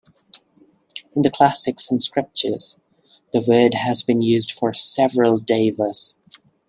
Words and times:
In 1.15 1.21
the 1.21 1.29
classics 1.29 1.91
and 1.91 2.01
scriptures, 2.01 2.79
the 3.33 3.45
word 3.47 3.75
has 3.75 4.01
been 4.01 4.23
used 4.23 4.51
for 4.51 4.73
several 4.73 5.37
Devas. 5.37 6.17